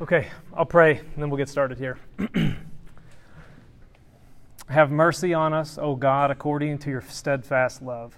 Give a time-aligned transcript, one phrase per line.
[0.00, 1.98] Okay, I'll pray and then we'll get started here.
[4.68, 8.16] Have mercy on us, O God, according to your steadfast love.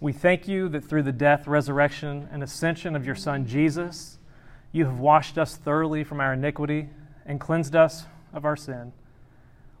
[0.00, 4.18] We thank you that through the death, resurrection, and ascension of your Son Jesus,
[4.72, 6.88] you have washed us thoroughly from our iniquity
[7.24, 8.92] and cleansed us of our sin.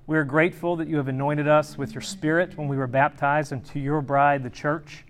[0.06, 3.50] We are grateful that you have anointed us with your Spirit when we were baptized
[3.50, 5.04] into your bride, the church.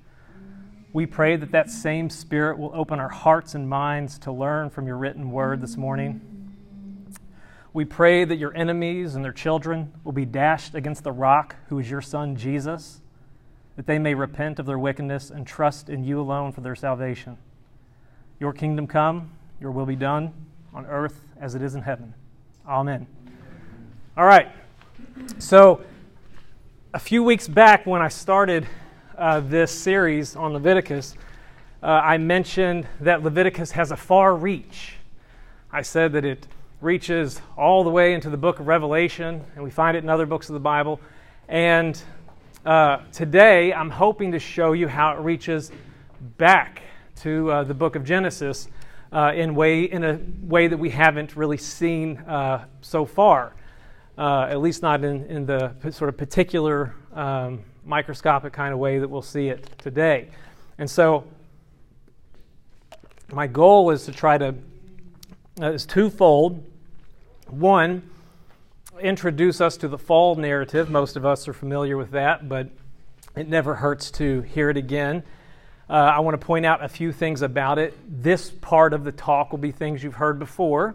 [0.98, 4.88] We pray that that same Spirit will open our hearts and minds to learn from
[4.88, 6.20] your written word this morning.
[7.72, 11.78] We pray that your enemies and their children will be dashed against the rock, who
[11.78, 13.00] is your Son, Jesus,
[13.76, 17.38] that they may repent of their wickedness and trust in you alone for their salvation.
[18.40, 20.34] Your kingdom come, your will be done
[20.74, 22.12] on earth as it is in heaven.
[22.66, 23.06] Amen.
[24.16, 24.51] All right.
[25.38, 25.80] So,
[26.92, 28.66] a few weeks back when I started
[29.18, 31.16] uh, this series on Leviticus,
[31.82, 34.95] uh, I mentioned that Leviticus has a far reach.
[35.72, 36.46] I said that it
[36.80, 40.24] reaches all the way into the book of Revelation, and we find it in other
[40.24, 41.01] books of the Bible.
[41.48, 42.01] And
[42.65, 45.73] uh, today, I'm hoping to show you how it reaches
[46.37, 46.82] back
[47.23, 48.68] to uh, the book of Genesis
[49.10, 53.54] uh, in, way, in a way that we haven't really seen uh, so far,
[54.16, 59.08] at least not in, in the sort of particular um, microscopic kind of way that
[59.08, 60.28] we'll see it today.
[60.76, 61.24] And so,
[63.32, 64.54] my goal is to try to
[65.60, 66.64] uh, is twofold.
[67.48, 68.09] One,
[69.00, 70.91] introduce us to the fall narrative.
[70.91, 72.69] Most of us are familiar with that, but
[73.34, 75.25] it never hurts to hear it again.
[75.91, 77.94] Uh, I want to point out a few things about it.
[78.06, 80.94] This part of the talk will be things you've heard before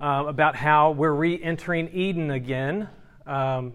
[0.00, 2.88] uh, about how we're re entering Eden again.
[3.26, 3.74] Um,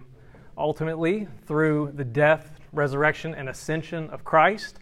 [0.59, 4.77] ultimately through the death, resurrection, and ascension of Christ.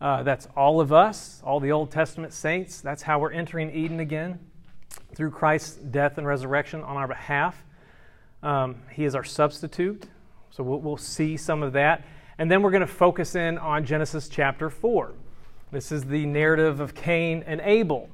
[0.00, 2.80] Uh, that's all of us, all the Old Testament saints.
[2.80, 4.38] That's how we're entering Eden again
[5.14, 7.64] through Christ's death and resurrection on our behalf.
[8.42, 10.06] Um, he is our substitute.
[10.50, 12.04] So we'll, we'll see some of that.
[12.38, 15.12] And then we're going to focus in on Genesis chapter 4.
[15.70, 18.08] This is the narrative of Cain and Abel.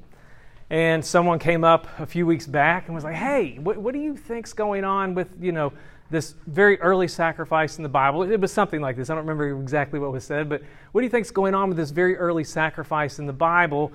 [0.69, 3.99] And someone came up a few weeks back and was like, hey, what, what do
[3.99, 5.71] you think's going on with, you know,
[6.09, 8.23] this very early sacrifice in the Bible.
[8.23, 9.09] It was something like this.
[9.09, 11.67] I don't remember exactly what was said, but what do you think is going on
[11.67, 13.91] with this very early sacrifice in the Bible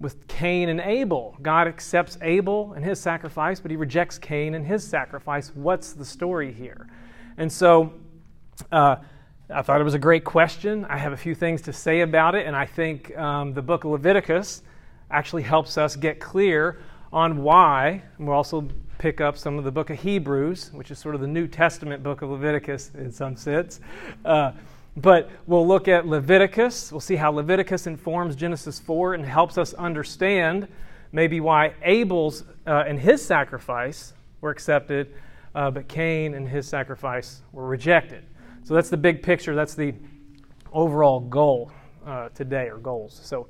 [0.00, 1.36] with Cain and Abel?
[1.40, 5.52] God accepts Abel and his sacrifice, but he rejects Cain and his sacrifice.
[5.54, 6.86] What's the story here?
[7.38, 7.94] And so
[8.70, 8.96] uh,
[9.48, 10.84] I thought it was a great question.
[10.84, 13.84] I have a few things to say about it, and I think um, the book
[13.84, 14.62] of Leviticus
[15.10, 16.78] actually helps us get clear
[17.12, 18.02] on why.
[18.18, 18.68] And we'll also
[18.98, 22.02] pick up some of the book of Hebrews, which is sort of the New Testament
[22.02, 23.80] book of Leviticus in some sense.
[24.24, 24.52] Uh,
[24.96, 26.92] but we'll look at Leviticus.
[26.92, 30.68] We'll see how Leviticus informs Genesis 4 and helps us understand
[31.12, 35.14] maybe why Abel's uh, and his sacrifice were accepted,
[35.54, 38.24] uh, but Cain and his sacrifice were rejected.
[38.64, 39.54] So that's the big picture.
[39.54, 39.94] That's the
[40.72, 41.70] overall goal
[42.06, 43.18] uh, today, or goals.
[43.22, 43.46] So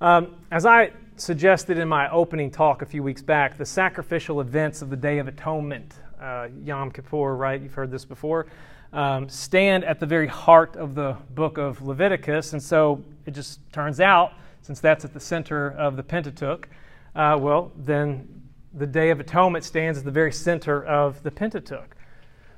[0.00, 4.80] um, as I suggested in my opening talk a few weeks back, the sacrificial events
[4.80, 7.60] of the Day of Atonement, uh, Yom Kippur, right?
[7.60, 8.46] You've heard this before,
[8.92, 12.54] um, stand at the very heart of the book of Leviticus.
[12.54, 16.68] And so it just turns out, since that's at the center of the Pentateuch,
[17.14, 18.26] uh, well, then
[18.74, 21.96] the Day of Atonement stands at the very center of the Pentateuch.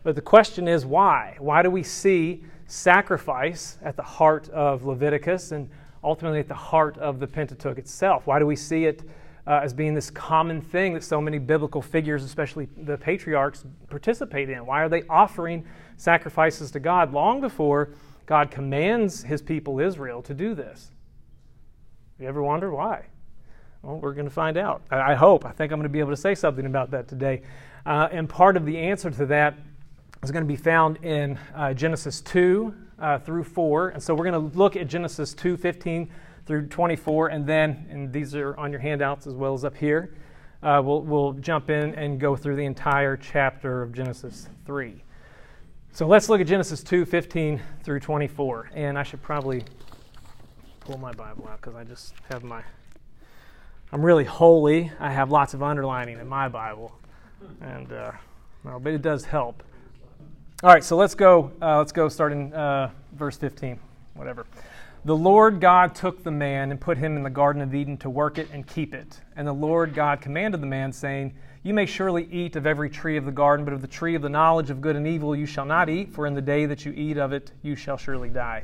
[0.05, 1.37] But the question is why?
[1.39, 5.53] Why do we see sacrifice at the heart of Leviticus?
[5.53, 5.71] And
[6.05, 8.27] ultimately at the heart of the Pentateuch itself.
[8.27, 9.03] Why do we see it
[9.47, 14.51] uh, as being this common thing that so many biblical figures, especially the patriarchs, participate
[14.51, 14.67] in?
[14.67, 15.65] Why are they offering
[15.97, 17.91] sacrifices to God long before
[18.27, 20.91] God commands his people Israel to do this?
[22.19, 23.07] You ever wonder why?
[23.83, 24.83] Well, we're going to find out.
[24.91, 25.45] I, hope.
[25.45, 27.43] I think I'm going to be able to say something about that today.
[27.85, 29.59] Uh, and part of the answer to that
[30.23, 33.91] is going to be found in uh, Genesis 2, uh, through 4.
[33.91, 36.11] And so we're going to look at Genesis 2 15
[36.47, 40.15] through 24, and then, and these are on your handouts as well as up here,
[40.63, 45.03] uh, we'll, we'll jump in and go through the entire chapter of Genesis 3.
[45.93, 48.71] So let's look at Genesis 2 15 through 24.
[48.75, 49.63] And I should probably
[50.81, 52.63] pull my Bible out because I just have my.
[53.93, 54.91] I'm really holy.
[54.99, 56.99] I have lots of underlining in my Bible.
[57.61, 58.13] And, uh,
[58.65, 59.63] well, but it does help.
[60.65, 61.51] All right, so let's go.
[61.61, 63.81] Uh, let's go starting uh, verse 15,
[64.15, 64.47] whatever.
[65.05, 68.09] The Lord God took the man and put him in the Garden of Eden to
[68.09, 69.21] work it and keep it.
[69.35, 73.17] And the Lord God commanded the man, saying, You may surely eat of every tree
[73.17, 75.47] of the garden, but of the tree of the knowledge of good and evil you
[75.47, 78.29] shall not eat, for in the day that you eat of it you shall surely
[78.29, 78.63] die.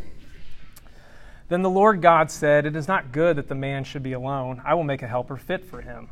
[1.49, 4.63] Then the Lord God said, It is not good that the man should be alone.
[4.65, 6.11] I will make a helper fit for him.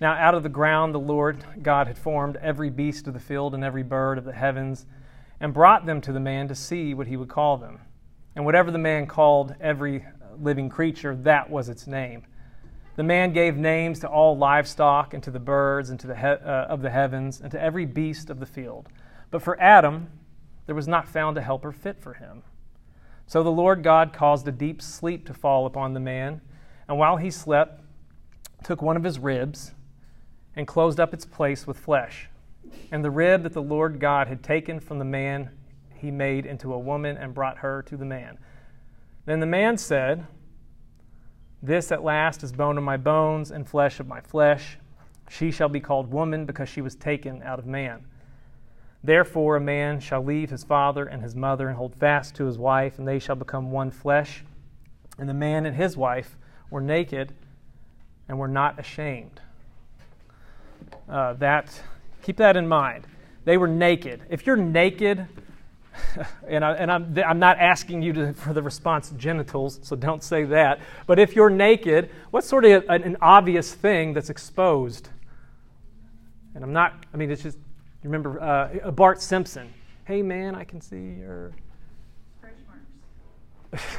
[0.00, 3.54] Now, out of the ground, the Lord God had formed every beast of the field
[3.54, 4.86] and every bird of the heavens,
[5.40, 7.80] and brought them to the man to see what he would call them.
[8.36, 10.04] And whatever the man called every
[10.38, 12.24] living creature, that was its name.
[12.96, 16.22] The man gave names to all livestock, and to the birds, and to the he-
[16.22, 18.88] uh, of the heavens, and to every beast of the field.
[19.30, 20.08] But for Adam,
[20.66, 22.42] there was not found a helper fit for him.
[23.26, 26.40] So the Lord God caused a deep sleep to fall upon the man,
[26.88, 27.80] and while he slept,
[28.64, 29.72] took one of his ribs
[30.54, 32.28] and closed up its place with flesh.
[32.92, 35.50] And the rib that the Lord God had taken from the man,
[35.94, 38.38] he made into a woman and brought her to the man.
[39.26, 40.26] Then the man said,
[41.62, 44.78] This at last is bone of my bones and flesh of my flesh.
[45.28, 48.04] She shall be called woman because she was taken out of man.
[49.02, 52.58] Therefore, a man shall leave his father and his mother and hold fast to his
[52.58, 54.44] wife, and they shall become one flesh.
[55.18, 56.36] And the man and his wife
[56.70, 57.32] were naked
[58.28, 59.40] and were not ashamed.
[61.08, 61.82] Uh, that
[62.22, 63.06] keep that in mind.
[63.44, 64.22] They were naked.
[64.28, 65.26] If you're naked,
[66.48, 70.22] and, I, and I'm, I'm not asking you to, for the response genitals, so don't
[70.22, 70.80] say that.
[71.06, 75.08] But if you're naked, what's sort of an, an obvious thing that's exposed?
[76.54, 77.58] And I'm not, I mean, it's just,
[78.02, 79.72] you remember uh, Bart Simpson.
[80.04, 81.52] Hey, man, I can see your.
[82.38, 82.54] Stretch
[83.72, 83.84] marks.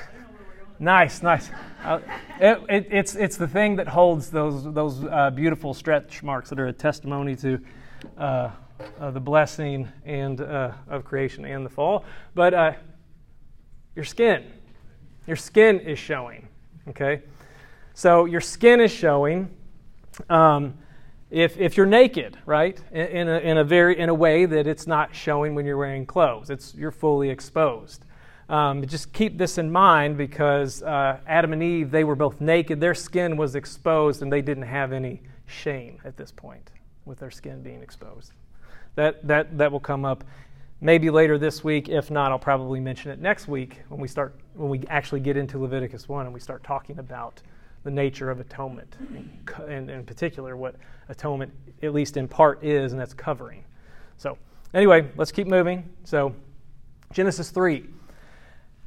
[0.82, 1.52] Nice, nice.
[1.84, 2.00] Uh,
[2.40, 6.60] it, it, it's, it's the thing that holds those, those uh, beautiful stretch marks that
[6.60, 7.62] are a testimony to
[8.18, 8.52] uh,
[9.00, 12.06] uh, the blessing and uh, of creation and the fall.
[12.34, 12.74] But uh,
[13.96, 14.46] your skin,
[15.28, 16.48] your skin is showing.
[16.90, 17.22] Okay,
[17.94, 19.50] so your skin is showing.
[20.30, 20.78] Um,
[21.30, 24.86] if, if you're naked, right, in, a, in a very in a way that it's
[24.86, 28.04] not showing when you're wearing clothes, it's you're fully exposed.
[28.50, 32.82] Um, just keep this in mind because uh, Adam and Eve they were both naked,
[32.82, 36.72] their skin was exposed, and they didn't have any shame at this point
[37.06, 38.32] with their skin being exposed.
[38.96, 40.24] That, that, that will come up
[40.82, 41.90] maybe later this week.
[41.90, 45.38] If not, I'll probably mention it next week when we start when we actually get
[45.38, 47.42] into Leviticus 1 and we start talking about
[47.84, 48.96] the nature of atonement,
[49.68, 50.76] and, in particular what
[51.10, 51.52] atonement,
[51.82, 53.64] at least in part, is, and that's covering.
[54.18, 54.38] So,
[54.74, 55.90] anyway, let's keep moving.
[56.04, 56.36] So,
[57.12, 57.86] Genesis 3.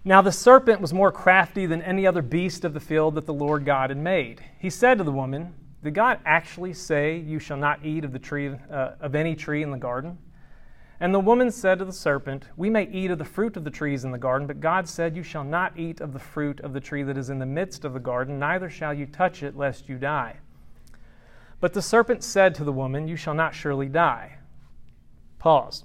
[0.04, 3.34] Now the serpent was more crafty than any other beast of the field that the
[3.34, 4.44] Lord God had made.
[4.58, 8.18] He said to the woman, did God actually say, You shall not eat of, the
[8.18, 10.16] tree, uh, of any tree in the garden?
[10.98, 13.70] And the woman said to the serpent, We may eat of the fruit of the
[13.70, 16.72] trees in the garden, but God said, You shall not eat of the fruit of
[16.72, 19.58] the tree that is in the midst of the garden, neither shall you touch it,
[19.58, 20.36] lest you die.
[21.60, 24.38] But the serpent said to the woman, You shall not surely die.
[25.38, 25.84] Pause.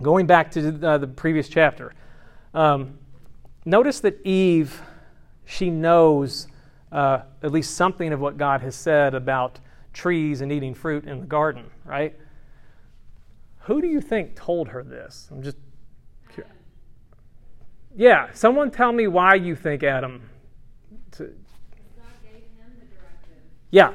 [0.00, 1.92] Going back to uh, the previous chapter,
[2.54, 2.98] um,
[3.66, 4.80] notice that Eve,
[5.44, 6.46] she knows
[6.92, 9.60] uh, at least something of what God has said about
[9.92, 12.14] trees and eating fruit in the garden, right?
[13.60, 15.28] Who do you think told her this?
[15.30, 15.58] I'm just
[16.32, 16.54] curious.
[17.94, 20.22] Yeah, someone tell me why you think Adam.
[21.12, 21.30] To,
[23.70, 23.92] yeah.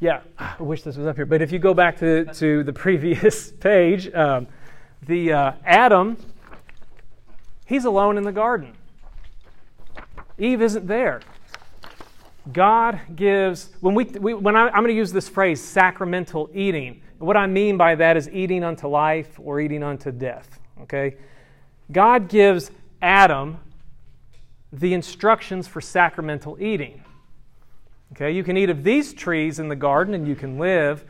[0.00, 1.26] Yeah, I wish this was up here.
[1.26, 4.48] But if you go back to, to the previous page, um,
[5.06, 6.16] the uh, Adam,
[7.66, 8.74] he's alone in the garden.
[10.42, 11.20] Eve isn't there.
[12.52, 17.00] God gives, when, we, we when I, I'm going to use this phrase, sacramental eating.
[17.18, 20.58] What I mean by that is eating unto life or eating unto death.
[20.80, 21.16] Okay?
[21.92, 23.60] God gives Adam
[24.72, 27.04] the instructions for sacramental eating.
[28.12, 31.04] Okay, you can eat of these trees in the garden and you can live.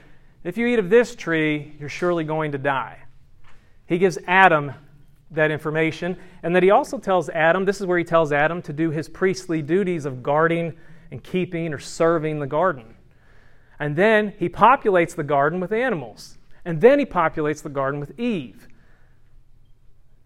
[0.45, 2.99] If you eat of this tree, you're surely going to die.
[3.87, 4.73] He gives Adam
[5.33, 6.17] that information.
[6.43, 9.09] And that he also tells Adam, this is where he tells Adam to do his
[9.09, 10.75] priestly duties of guarding
[11.11, 12.95] and keeping or serving the garden.
[13.79, 16.39] And then he populates the garden with animals.
[16.65, 18.69] And then he populates the garden with Eve.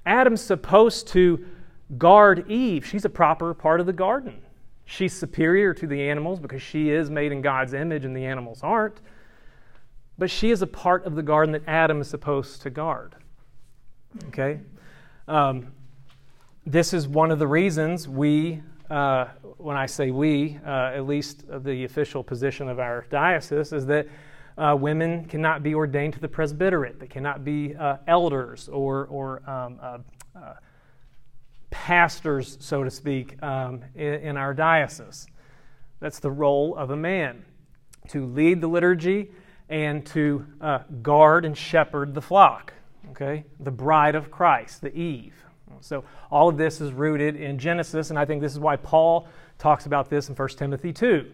[0.04, 1.44] Adam's supposed to
[1.98, 2.84] guard Eve.
[2.86, 4.42] She's a proper part of the garden.
[4.84, 8.60] She's superior to the animals because she is made in God's image and the animals
[8.62, 9.00] aren't.
[10.18, 13.16] But she is a part of the garden that Adam is supposed to guard.
[14.28, 14.60] Okay?
[15.28, 15.72] Um,
[16.64, 21.44] this is one of the reasons we, uh, when I say we, uh, at least
[21.64, 24.06] the official position of our diocese, is that
[24.56, 27.00] uh, women cannot be ordained to the presbyterate.
[27.00, 29.98] They cannot be uh, elders or, or um, uh,
[30.38, 30.54] uh,
[31.70, 35.26] pastors, so to speak, um, in, in our diocese.
[35.98, 37.44] That's the role of a man
[38.08, 39.32] to lead the liturgy
[39.68, 40.46] and to
[41.02, 42.72] guard and shepherd the flock
[43.16, 43.44] okay?
[43.60, 45.34] The bride of Christ, the Eve.
[45.80, 49.28] So all of this is rooted in Genesis, and I think this is why Paul
[49.58, 51.30] talks about this in 1 Timothy 2.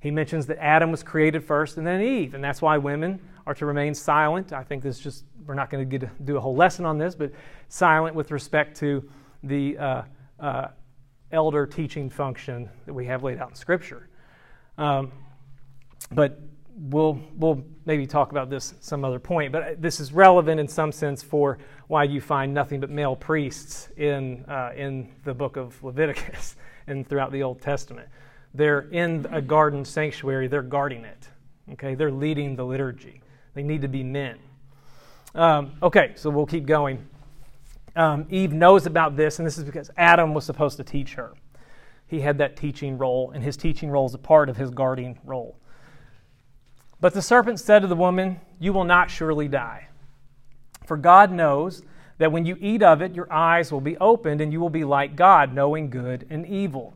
[0.00, 3.54] He mentions that Adam was created first and then Eve, and that's why women are
[3.54, 4.52] to remain silent.
[4.52, 7.32] I think this just, we're not going to do a whole lesson on this, but
[7.68, 9.08] silent with respect to
[9.42, 10.02] the uh,
[10.40, 10.68] uh,
[11.32, 14.08] elder teaching function that we have laid out in Scripture.
[14.78, 15.12] Um,
[16.10, 16.40] but
[16.76, 19.52] we'll, we'll maybe talk about this some other point.
[19.52, 23.88] But this is relevant in some sense for why you find nothing but male priests
[23.96, 28.08] in, uh, in the book of Leviticus and throughout the Old Testament.
[28.54, 31.28] They're in a garden sanctuary, they're guarding it.
[31.72, 33.22] Okay, they're leading the liturgy.
[33.54, 34.38] They need to be men.
[35.34, 37.04] Um, okay, so we'll keep going.
[37.96, 41.34] Um, Eve knows about this, and this is because Adam was supposed to teach her.
[42.06, 45.18] He had that teaching role, and his teaching role is a part of his guarding
[45.24, 45.58] role.
[47.04, 49.88] But the serpent said to the woman, You will not surely die.
[50.86, 51.82] For God knows
[52.16, 54.84] that when you eat of it, your eyes will be opened, and you will be
[54.84, 56.94] like God, knowing good and evil.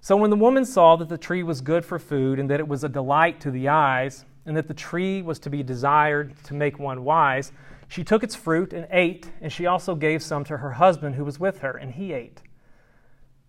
[0.00, 2.66] So when the woman saw that the tree was good for food, and that it
[2.66, 6.54] was a delight to the eyes, and that the tree was to be desired to
[6.54, 7.52] make one wise,
[7.86, 11.24] she took its fruit and ate, and she also gave some to her husband who
[11.26, 12.40] was with her, and he ate.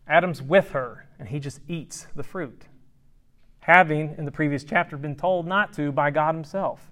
[0.10, 2.66] Adam's with her, and he just eats the fruit
[3.66, 6.92] having, in the previous chapter, been told not to by God Himself.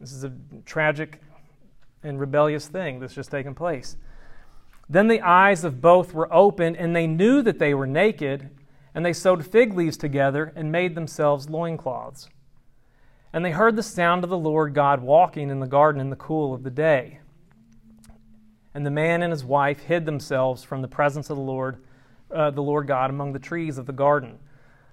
[0.00, 0.32] This is a
[0.64, 1.20] tragic
[2.02, 3.96] and rebellious thing that's just taken place.
[4.88, 8.48] Then the eyes of both were opened, and they knew that they were naked,
[8.94, 12.30] and they sewed fig leaves together and made themselves loincloths.
[13.34, 16.16] And they heard the sound of the Lord God walking in the garden in the
[16.16, 17.20] cool of the day.
[18.74, 21.84] And the man and his wife hid themselves from the presence of the Lord,
[22.30, 24.38] uh, the Lord God, among the trees of the garden.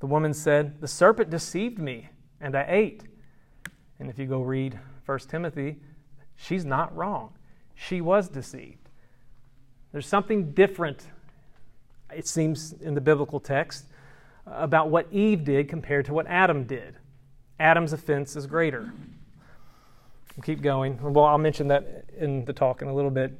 [0.00, 2.08] The woman said, The serpent deceived me,
[2.40, 3.04] and I ate.
[3.98, 5.76] And if you go read 1 Timothy,
[6.36, 7.32] she's not wrong.
[7.74, 8.88] She was deceived.
[9.92, 11.06] There's something different,
[12.14, 13.86] it seems, in the biblical text
[14.46, 16.96] about what Eve did compared to what Adam did.
[17.60, 18.92] Adam's offense is greater.
[20.36, 20.98] We'll keep going.
[21.02, 23.38] Well, I'll mention that in the talk in a little bit.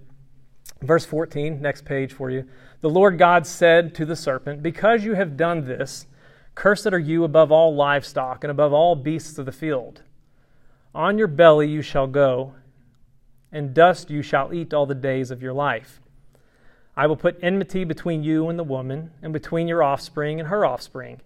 [0.82, 2.44] Verse 14, next page for you.
[2.80, 6.06] The Lord God said to the serpent, Because you have done this,
[6.58, 10.02] Cursed are you above all livestock and above all beasts of the field.
[10.92, 12.54] On your belly you shall go,
[13.52, 16.00] and dust you shall eat all the days of your life.
[16.96, 20.66] I will put enmity between you and the woman, and between your offspring and her
[20.66, 21.20] offspring.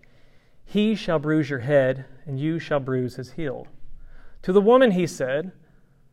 [0.66, 3.66] He shall bruise your head, and you shall bruise his heel.
[4.42, 5.52] To the woman he said,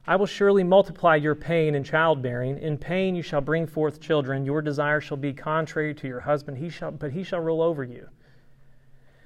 [0.08, 2.58] I will surely multiply your pain in childbearing.
[2.58, 4.46] In pain you shall bring forth children.
[4.46, 7.84] Your desire shall be contrary to your husband, he shall, but he shall rule over
[7.84, 8.08] you.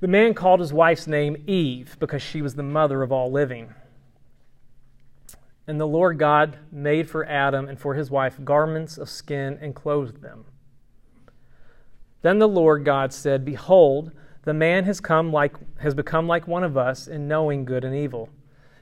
[0.00, 3.74] The man called his wife's name Eve because she was the mother of all living.
[5.66, 9.74] And the Lord God made for Adam and for his wife garments of skin and
[9.74, 10.44] clothed them.
[12.22, 14.12] Then the Lord God said, Behold,
[14.42, 17.94] the man has come like has become like one of us in knowing good and
[17.94, 18.28] evil.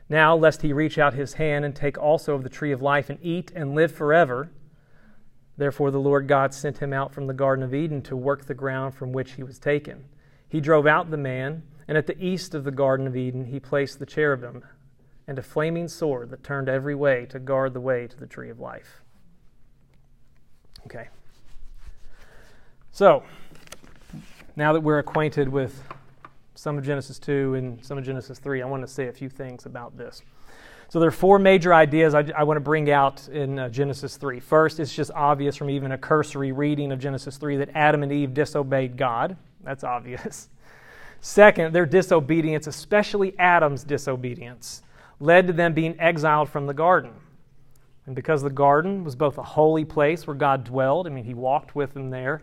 [0.08, 3.08] Now lest he reach out his hand and take also of the tree of life
[3.08, 4.50] and eat and live forever.
[5.56, 8.54] Therefore the Lord God sent him out from the garden of Eden to work the
[8.54, 10.04] ground from which he was taken.
[10.54, 13.58] He drove out the man, and at the east of the Garden of Eden he
[13.58, 14.62] placed the cherubim
[15.26, 18.50] and a flaming sword that turned every way to guard the way to the tree
[18.50, 19.02] of life.
[20.86, 21.08] Okay.
[22.92, 23.24] So,
[24.54, 25.82] now that we're acquainted with
[26.54, 29.28] some of Genesis 2 and some of Genesis 3, I want to say a few
[29.28, 30.22] things about this.
[30.88, 34.16] So, there are four major ideas I, I want to bring out in uh, Genesis
[34.18, 34.38] 3.
[34.38, 38.12] First, it's just obvious from even a cursory reading of Genesis 3 that Adam and
[38.12, 39.36] Eve disobeyed God.
[39.64, 40.48] That's obvious.
[41.20, 44.82] Second, their disobedience, especially Adam's disobedience,
[45.20, 47.12] led to them being exiled from the garden.
[48.06, 51.32] And because the garden was both a holy place where God dwelled, I mean, he
[51.32, 52.42] walked with them there,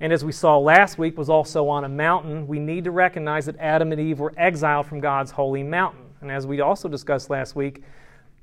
[0.00, 3.44] and as we saw last week, was also on a mountain, we need to recognize
[3.46, 6.06] that Adam and Eve were exiled from God's holy mountain.
[6.22, 7.82] And as we also discussed last week,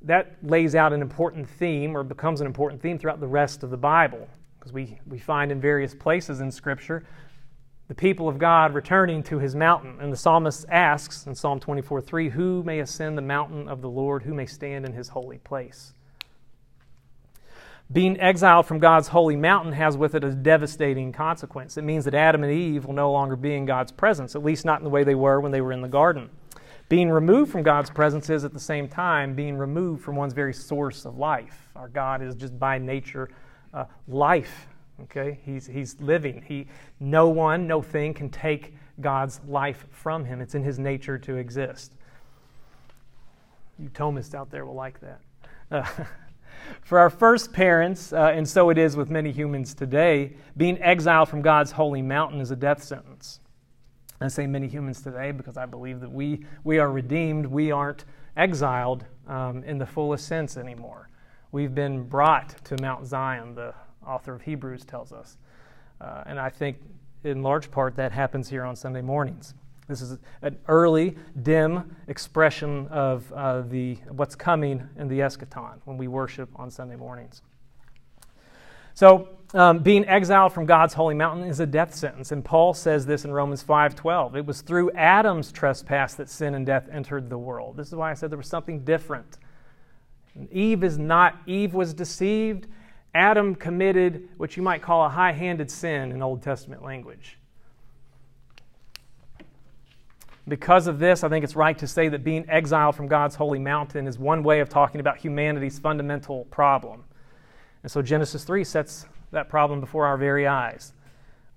[0.02, 3.70] that lays out an important theme or becomes an important theme throughout the rest of
[3.70, 4.28] the Bible.
[4.58, 7.04] Because we, we find in various places in Scripture
[7.88, 9.98] the people of God returning to his mountain.
[10.00, 13.90] And the psalmist asks in Psalm 24 3, Who may ascend the mountain of the
[13.90, 14.22] Lord?
[14.22, 15.94] Who may stand in his holy place?
[17.90, 21.78] Being exiled from God's holy mountain has with it a devastating consequence.
[21.78, 24.66] It means that Adam and Eve will no longer be in God's presence, at least
[24.66, 26.28] not in the way they were when they were in the garden.
[26.90, 30.52] Being removed from God's presence is at the same time being removed from one's very
[30.52, 31.70] source of life.
[31.76, 33.30] Our God is just by nature
[33.72, 34.67] uh, life.
[35.04, 36.42] Okay, he's he's living.
[36.46, 36.66] He
[36.98, 40.40] no one, no thing can take God's life from him.
[40.40, 41.92] It's in his nature to exist.
[43.78, 45.20] You Thomists out there will like that.
[45.70, 45.84] Uh,
[46.82, 51.28] For our first parents, uh, and so it is with many humans today, being exiled
[51.28, 53.40] from God's holy mountain is a death sentence.
[54.20, 57.46] I say many humans today because I believe that we, we are redeemed.
[57.46, 58.04] We aren't
[58.36, 61.08] exiled um, in the fullest sense anymore.
[61.52, 63.74] We've been brought to Mount Zion, the
[64.08, 65.36] author of Hebrews tells us.
[66.00, 66.78] Uh, and I think
[67.24, 69.54] in large part that happens here on Sunday mornings.
[69.88, 75.96] This is an early, dim expression of uh, the, what's coming in the eschaton when
[75.96, 77.42] we worship on Sunday mornings.
[78.92, 83.06] So, um, being exiled from God's holy mountain is a death sentence, and Paul says
[83.06, 84.36] this in Romans 5:12.
[84.36, 87.78] It was through Adam's trespass that sin and death entered the world.
[87.78, 89.38] This is why I said there was something different.
[90.50, 91.36] Eve is not.
[91.46, 92.66] Eve was deceived.
[93.14, 97.38] Adam committed what you might call a high-handed sin in Old Testament language.
[100.46, 103.58] Because of this, I think it's right to say that being exiled from God's holy
[103.58, 107.04] mountain is one way of talking about humanity's fundamental problem.
[107.82, 110.94] And so Genesis 3 sets that problem before our very eyes.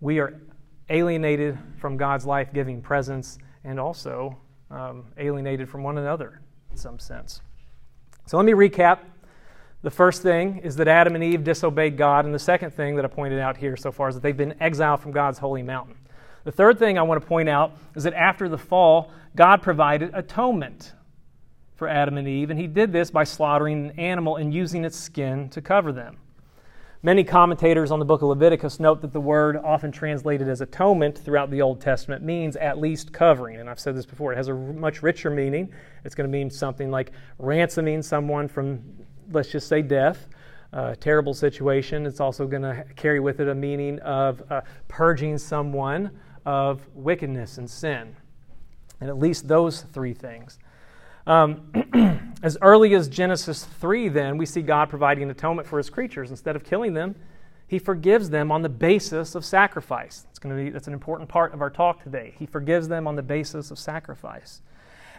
[0.02, 0.42] We are
[0.90, 4.38] alienated from God's life giving presence and also
[4.70, 7.42] um, alienated from one another in some sense.
[8.26, 9.00] So let me recap.
[9.84, 13.06] The first thing is that Adam and Eve disobeyed God, and the second thing that
[13.06, 15.96] I pointed out here so far is that they've been exiled from God's holy mountain.
[16.44, 20.12] The third thing I want to point out is that after the fall, God provided
[20.14, 20.94] atonement
[21.76, 24.98] for Adam and Eve, and He did this by slaughtering an animal and using its
[24.98, 26.18] skin to cover them.
[27.04, 31.18] Many commentators on the book of Leviticus note that the word, often translated as atonement
[31.18, 33.60] throughout the Old Testament, means at least covering.
[33.60, 35.72] And I've said this before, it has a much richer meaning.
[36.06, 38.84] It's going to mean something like ransoming someone from,
[39.32, 40.28] let's just say, death
[40.74, 42.06] uh, terrible situation.
[42.06, 46.12] It's also going to carry with it a meaning of uh, purging someone
[46.46, 48.16] of wickedness and sin.
[49.00, 50.60] And at least those three things.
[51.28, 56.30] Um, as early as Genesis 3, then, we see God providing atonement for his creatures.
[56.30, 57.16] Instead of killing them,
[57.68, 60.26] he forgives them on the basis of sacrifice.
[60.30, 62.34] It's going to be, that's an important part of our talk today.
[62.38, 64.62] He forgives them on the basis of sacrifice.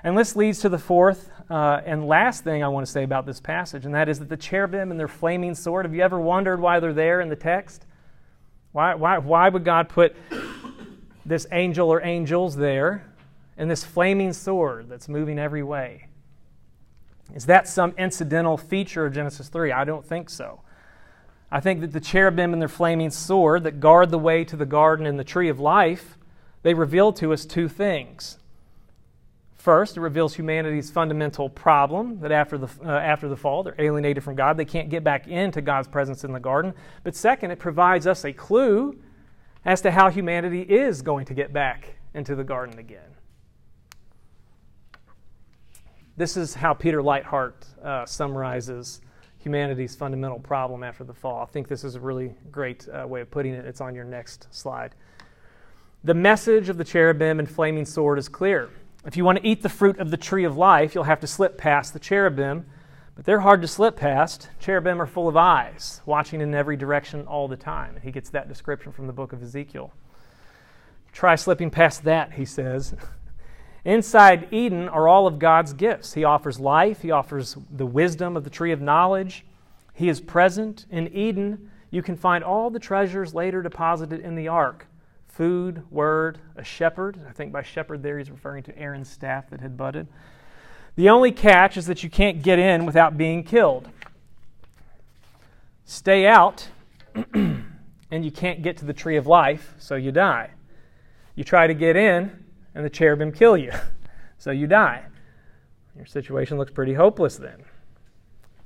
[0.04, 3.26] And this leads to the fourth uh, and last thing I want to say about
[3.26, 6.18] this passage, and that is that the cherubim and their flaming sword, have you ever
[6.18, 7.84] wondered why they're there in the text?
[8.72, 10.16] Why, why, why would God put
[11.24, 13.04] this angel or angels there
[13.56, 16.08] and this flaming sword that's moving every way.
[17.34, 19.72] Is that some incidental feature of Genesis 3?
[19.72, 20.60] I don't think so.
[21.50, 24.66] I think that the cherubim and their flaming sword that guard the way to the
[24.66, 26.18] garden and the tree of life,
[26.62, 28.38] they reveal to us two things.
[29.62, 34.24] First, it reveals humanity's fundamental problem that after the, uh, after the fall, they're alienated
[34.24, 34.56] from God.
[34.56, 36.74] They can't get back into God's presence in the garden.
[37.04, 38.98] But second, it provides us a clue
[39.64, 43.14] as to how humanity is going to get back into the garden again.
[46.16, 49.00] This is how Peter Leithart uh, summarizes
[49.38, 51.40] humanity's fundamental problem after the fall.
[51.40, 53.64] I think this is a really great uh, way of putting it.
[53.64, 54.96] It's on your next slide.
[56.02, 58.68] The message of the cherubim and flaming sword is clear.
[59.04, 61.26] If you want to eat the fruit of the tree of life, you'll have to
[61.26, 62.66] slip past the cherubim
[63.14, 64.48] but they're hard to slip past.
[64.58, 67.98] Cherubim are full of eyes, watching in every direction all the time.
[68.02, 69.92] He gets that description from the book of Ezekiel.
[71.12, 72.94] Try slipping past that, he says.
[73.84, 76.14] Inside Eden are all of God's gifts.
[76.14, 79.44] He offers life, He offers the wisdom of the tree of knowledge.
[79.92, 80.86] He is present.
[80.90, 84.86] In Eden, you can find all the treasures later deposited in the ark
[85.32, 87.18] food, word, a shepherd.
[87.28, 90.06] I think by shepherd there he's referring to Aaron's staff that had budded
[90.96, 93.88] the only catch is that you can't get in without being killed.
[95.84, 96.68] Stay out,
[97.34, 97.64] and
[98.10, 100.50] you can't get to the tree of life, so you die.
[101.34, 103.72] You try to get in, and the cherubim kill you,
[104.38, 105.04] so you die.
[105.96, 107.64] Your situation looks pretty hopeless then.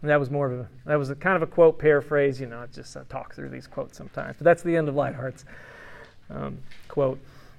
[0.03, 2.41] And that was more of a that was a kind of a quote paraphrase.
[2.41, 4.95] You know, I just uh, talk through these quotes sometimes, but that's the end of
[4.95, 5.45] Leithart's.
[6.31, 6.59] Um,
[6.89, 7.19] quote.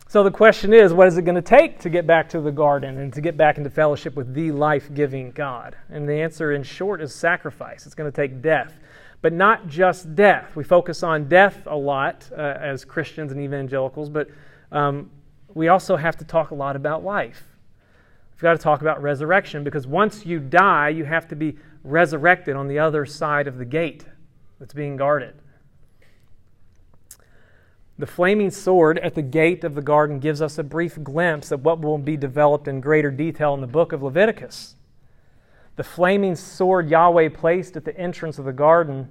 [0.10, 2.51] So the question is, what is it going to take to get back to the
[2.51, 5.75] garden and to get back into fellowship with the life giving God?
[5.89, 7.86] And the answer, in short, is sacrifice.
[7.86, 8.73] It's going to take death.
[9.21, 10.56] But not just death.
[10.56, 14.30] We focus on death a lot uh, as Christians and evangelicals, but
[14.71, 15.12] um,
[15.53, 17.43] we also have to talk a lot about life.
[18.34, 22.56] We've got to talk about resurrection because once you die, you have to be resurrected
[22.56, 24.06] on the other side of the gate
[24.60, 25.36] that's being guarded.
[27.99, 31.65] The flaming sword at the gate of the garden gives us a brief glimpse of
[31.65, 34.75] what will be developed in greater detail in the book of Leviticus.
[35.77, 39.10] The flaming sword Yahweh placed at the entrance of the garden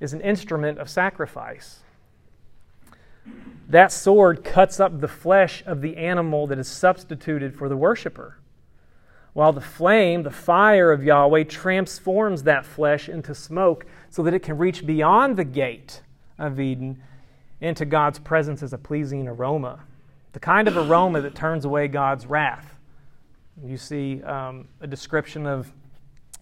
[0.00, 1.80] is an instrument of sacrifice.
[3.68, 8.38] That sword cuts up the flesh of the animal that is substituted for the worshiper,
[9.32, 14.42] while the flame, the fire of Yahweh, transforms that flesh into smoke so that it
[14.42, 16.02] can reach beyond the gate
[16.38, 17.02] of Eden
[17.64, 19.80] into God's presence as a pleasing aroma,
[20.34, 22.78] the kind of aroma that turns away God's wrath.
[23.64, 25.72] You see um, a description of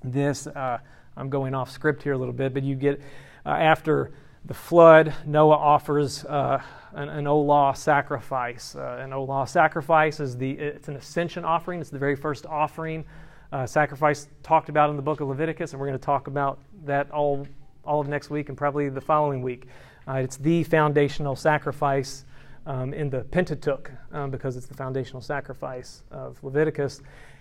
[0.03, 0.49] this.
[0.49, 0.79] Uh,
[1.17, 3.01] I'm going off script here a little bit, but you get
[3.47, 4.11] uh, after
[4.47, 6.61] the flood, Noah offers uh,
[6.95, 8.75] an, an Olah sacrifice.
[8.75, 11.81] Uh, an Olah sacrifice is the it's an ascension offering.
[11.81, 13.05] It's the very first offering
[13.53, 16.59] uh, sacrifice talked about in the book of Leviticus, and we're going to talk about
[16.85, 17.47] that all
[17.85, 19.69] all of next week and probably the following week.
[20.07, 22.25] Uh, it's the foundational sacrifice
[22.67, 27.01] um, in the Pentateuch um, because it's the foundational sacrifice of Leviticus.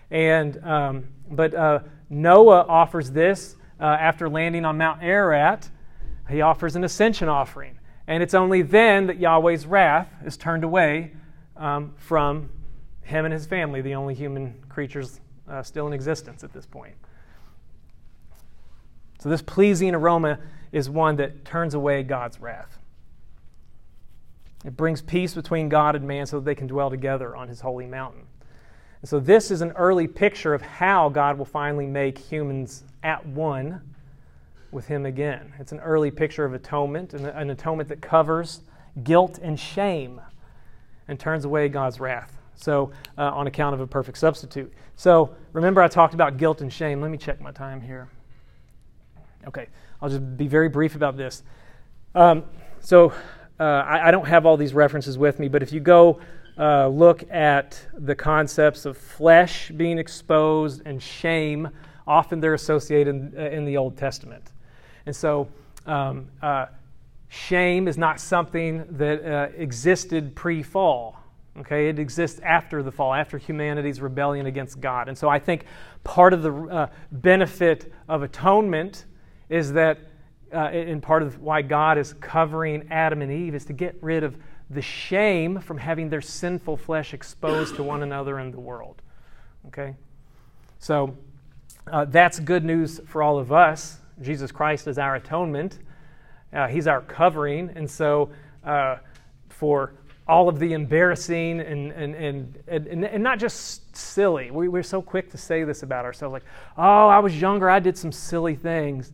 [0.09, 5.69] And um, but uh, Noah offers this uh, after landing on Mount Ararat.
[6.29, 11.11] He offers an ascension offering, and it's only then that Yahweh's wrath is turned away
[11.57, 12.49] um, from
[13.01, 15.19] him and his family, the only human creatures
[15.49, 16.95] uh, still in existence at this point.
[19.19, 20.39] So this pleasing aroma
[20.71, 22.77] is one that turns away God's wrath.
[24.63, 27.61] It brings peace between God and man so that they can dwell together on his
[27.61, 28.27] holy mountain.
[29.01, 33.25] And so, this is an early picture of how God will finally make humans at
[33.25, 33.81] one
[34.71, 35.53] with him again.
[35.59, 38.61] It's an early picture of atonement, an atonement that covers
[39.03, 40.21] guilt and shame
[41.07, 42.37] and turns away God's wrath.
[42.55, 44.71] So, uh, on account of a perfect substitute.
[44.95, 47.01] So, remember, I talked about guilt and shame.
[47.01, 48.07] Let me check my time here.
[49.47, 49.67] Okay,
[50.01, 51.43] I'll just be very brief about this.
[52.15, 52.43] Um,
[52.79, 53.13] so
[53.59, 56.19] uh, I, I, don't have all these references with me, but if you go
[56.57, 61.69] uh, look at the concepts of flesh being exposed and shame,
[62.07, 64.51] often they're associated in, uh, in the Old Testament.
[65.05, 65.47] And so
[65.85, 66.65] um, uh,
[67.29, 71.17] shame is not something that uh, existed pre fall.
[71.59, 75.09] Okay, it exists after the fall, after humanity's rebellion against God.
[75.09, 75.65] And so I think
[76.03, 79.05] part of the uh, benefit of atonement
[79.51, 79.99] is that,
[80.53, 84.23] uh, in part of why God is covering Adam and Eve, is to get rid
[84.23, 84.37] of
[84.69, 89.01] the shame from having their sinful flesh exposed to one another in the world.
[89.67, 89.97] Okay?
[90.79, 91.17] So
[91.91, 93.99] uh, that's good news for all of us.
[94.21, 95.79] Jesus Christ is our atonement,
[96.53, 97.69] uh, He's our covering.
[97.75, 98.31] And so,
[98.63, 98.97] uh,
[99.49, 99.95] for
[100.27, 105.01] all of the embarrassing and, and, and, and, and not just silly, we, we're so
[105.01, 106.45] quick to say this about ourselves like,
[106.77, 109.11] oh, I was younger, I did some silly things.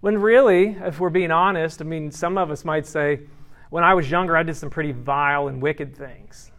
[0.00, 3.20] When really, if we're being honest, I mean, some of us might say,
[3.68, 6.50] when I was younger, I did some pretty vile and wicked things.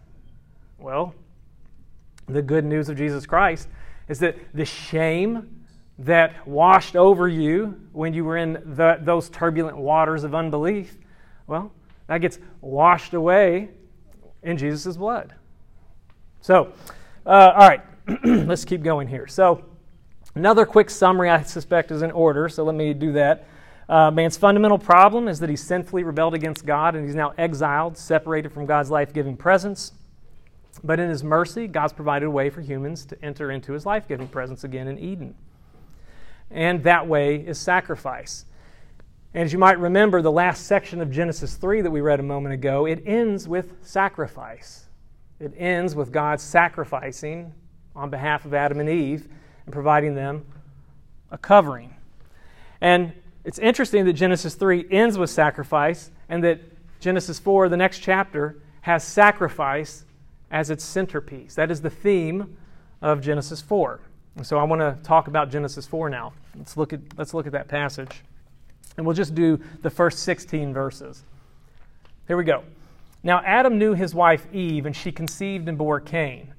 [0.78, 1.14] Well,
[2.28, 3.68] the good news of Jesus Christ
[4.08, 5.66] is that the shame
[6.00, 10.98] that washed over you when you were in the, those turbulent waters of unbelief,
[11.48, 11.72] well,
[12.08, 13.70] that gets washed away
[14.44, 15.36] in Jesus' blood.
[16.42, 16.74] So,
[17.26, 17.82] uh, all right,
[18.24, 19.28] let's keep going here.
[19.28, 19.64] So,
[20.34, 23.48] Another quick summary, I suspect, is in order, so let me do that.
[23.90, 27.98] Uh, man's fundamental problem is that he's sinfully rebelled against God and he's now exiled,
[27.98, 29.92] separated from God's life giving presence.
[30.82, 34.08] But in his mercy, God's provided a way for humans to enter into his life
[34.08, 35.36] giving presence again in Eden.
[36.50, 38.46] And that way is sacrifice.
[39.34, 42.24] And as you might remember, the last section of Genesis 3 that we read a
[42.24, 44.86] moment ago, it ends with sacrifice.
[45.42, 47.54] It ends with God sacrificing
[47.94, 49.28] on behalf of Adam and Eve
[49.66, 50.46] and providing them
[51.32, 51.96] a covering.
[52.82, 56.60] And it's interesting that Genesis 3 ends with sacrifice and that
[57.00, 60.06] Genesis 4, the next chapter, has sacrifice
[60.52, 61.56] as its centerpiece.
[61.56, 62.58] That is the theme
[63.02, 64.00] of Genesis 4.
[64.36, 66.34] And so I want to talk about Genesis 4 now.
[66.56, 68.22] Let's look at, let's look at that passage.
[68.98, 71.24] And we'll just do the first 16 verses.
[72.28, 72.64] Here we go.
[73.24, 76.54] Now Adam knew his wife Eve, and she conceived and bore Cain.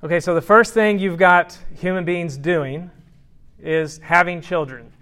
[0.00, 2.88] Okay, so the first thing you've got human beings doing
[3.58, 4.92] is having children.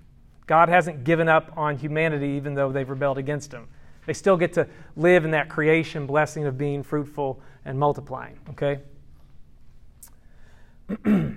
[0.47, 3.69] God hasn't given up on humanity even though they've rebelled against him.
[4.07, 8.81] They still get to live in that creation blessing of being fruitful and multiplying, okay?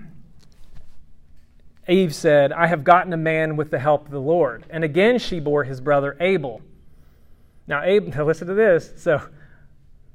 [1.90, 4.64] Eve said, I have gotten a man with the help of the Lord.
[4.70, 6.62] And again she bore his brother Abel.
[7.68, 8.94] Now, Abel, now listen to this.
[8.96, 9.22] So,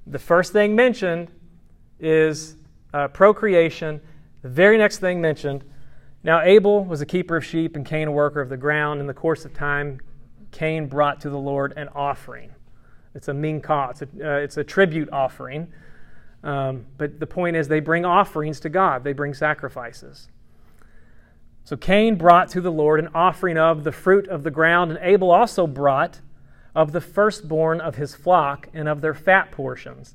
[0.06, 1.28] the first thing mentioned
[2.00, 2.56] is
[2.94, 4.00] uh, procreation.
[4.42, 5.64] The very next thing mentioned.
[6.22, 9.00] Now, Abel was a keeper of sheep and Cain a worker of the ground.
[9.00, 10.00] In the course of time,
[10.52, 12.50] Cain brought to the Lord an offering.
[13.14, 15.72] It's a minkah, it's a, uh, it's a tribute offering.
[16.42, 20.28] Um, but the point is, they bring offerings to God, they bring sacrifices.
[21.64, 25.00] So Cain brought to the Lord an offering of the fruit of the ground, and
[25.02, 26.20] Abel also brought
[26.74, 30.14] of the firstborn of his flock and of their fat portions.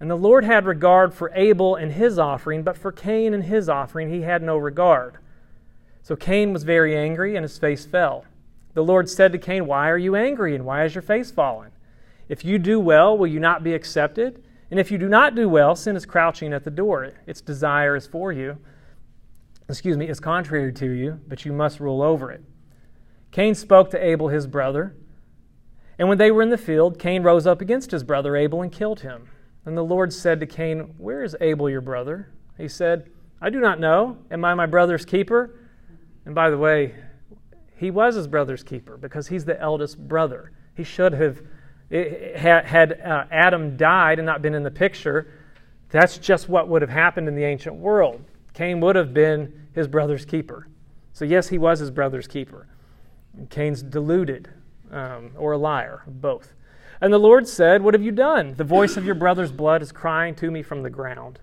[0.00, 3.68] And the Lord had regard for Abel and his offering, but for Cain and his
[3.68, 5.18] offering he had no regard.
[6.02, 8.24] So Cain was very angry, and his face fell.
[8.72, 11.70] The Lord said to Cain, Why are you angry, and why is your face fallen?
[12.28, 14.42] If you do well, will you not be accepted?
[14.70, 17.12] And if you do not do well, sin is crouching at the door.
[17.26, 18.58] Its desire is for you
[19.70, 22.42] excuse me, is contrary to you, but you must rule over it.
[23.30, 24.94] Cain spoke to Abel his brother,
[25.98, 28.72] and when they were in the field, Cain rose up against his brother Abel and
[28.72, 29.28] killed him.
[29.64, 32.28] And the Lord said to Cain, Where is Abel your brother?
[32.56, 34.18] He said, I do not know.
[34.30, 35.58] Am I my brother's keeper?
[36.24, 36.94] And by the way,
[37.76, 40.52] he was his brother's keeper because he's the eldest brother.
[40.74, 41.40] He should have,
[41.90, 45.32] had uh, Adam died and not been in the picture,
[45.88, 48.24] that's just what would have happened in the ancient world.
[48.52, 50.68] Cain would have been his brother's keeper.
[51.12, 52.68] So, yes, he was his brother's keeper.
[53.48, 54.48] Cain's deluded
[54.92, 56.52] um, or a liar, both.
[57.00, 58.54] And the Lord said, What have you done?
[58.54, 61.38] The voice of your brother's blood is crying to me from the ground.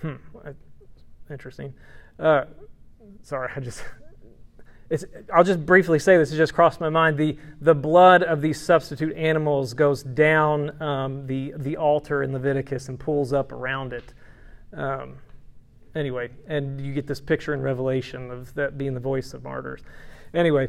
[0.00, 0.16] Hmm,
[1.30, 1.74] interesting.
[2.18, 2.44] Uh,
[3.22, 3.82] sorry, I just.
[5.32, 7.16] I'll just briefly say this, it just crossed my mind.
[7.16, 12.88] The, the blood of these substitute animals goes down um, the, the altar in Leviticus
[12.88, 14.12] and pulls up around it.
[14.74, 15.16] Um,
[15.94, 19.80] anyway, and you get this picture in Revelation of that being the voice of martyrs.
[20.34, 20.68] Anyway,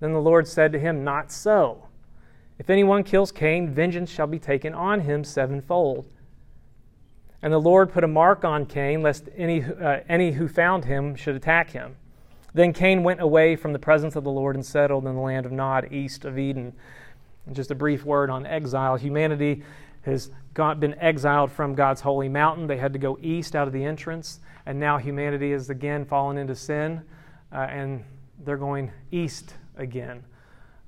[0.00, 1.88] Then the Lord said to him, Not so.
[2.58, 6.06] If anyone kills Cain, vengeance shall be taken on him sevenfold.
[7.42, 11.14] And the Lord put a mark on Cain, lest any, uh, any who found him
[11.14, 11.96] should attack him.
[12.54, 15.44] Then Cain went away from the presence of the Lord and settled in the land
[15.44, 16.72] of Nod, east of Eden.
[17.46, 18.96] And just a brief word on exile.
[18.96, 19.62] Humanity
[20.02, 22.66] has got, been exiled from God's holy mountain.
[22.66, 26.38] They had to go east out of the entrance, and now humanity has again fallen
[26.38, 27.02] into sin,
[27.52, 28.04] uh, and
[28.44, 30.22] they're going east again.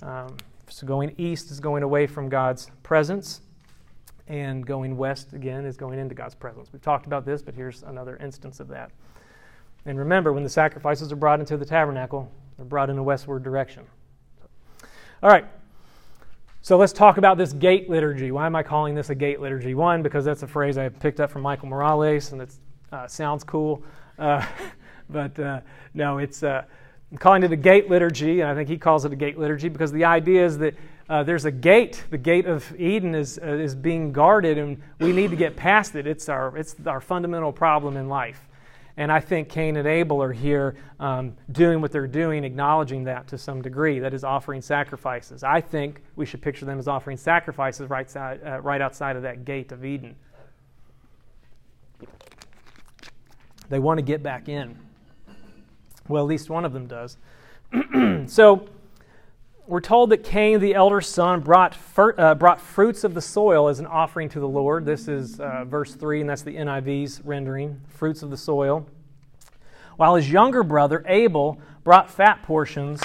[0.03, 0.37] Um,
[0.69, 3.41] so going east is going away from God's presence,
[4.29, 6.69] and going west again is going into God's presence.
[6.73, 8.91] We've talked about this, but here's another instance of that.
[9.87, 13.43] And remember, when the sacrifices are brought into the tabernacle, they're brought in a westward
[13.43, 13.85] direction.
[15.23, 15.47] All right,
[16.61, 18.31] so let's talk about this gate liturgy.
[18.31, 19.75] Why am I calling this a gate liturgy?
[19.75, 22.53] One, because that's a phrase I picked up from Michael Morales, and it
[22.93, 23.83] uh, sounds cool.
[24.19, 24.45] Uh,
[25.11, 25.61] but uh,
[25.95, 26.65] no, it's uh,
[27.11, 29.69] I'm calling it a gate liturgy, and I think he calls it a gate liturgy
[29.69, 30.75] because the idea is that
[31.09, 32.05] uh, there's a gate.
[32.11, 35.95] The gate of Eden is uh, is being guarded, and we need to get past
[35.95, 36.07] it.
[36.07, 38.47] It's our it's our fundamental problem in life.
[38.99, 43.29] And I think Cain and Abel are here um, doing what they're doing, acknowledging that
[43.29, 44.01] to some degree.
[44.01, 45.45] That is offering sacrifices.
[45.45, 49.23] I think we should picture them as offering sacrifices right, side, uh, right outside of
[49.23, 50.17] that gate of Eden.
[53.69, 54.77] They want to get back in.
[56.09, 57.17] Well, at least one of them does.
[58.27, 58.69] so,
[59.67, 63.69] we're told that Cain, the elder son, brought, fir- uh, brought fruits of the soil
[63.69, 64.87] as an offering to the Lord.
[64.87, 68.87] This is uh, verse 3, and that's the NIV's rendering fruits of the soil.
[69.97, 73.03] While his younger brother, Abel, brought fat portions